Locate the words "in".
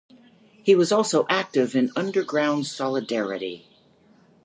1.75-1.91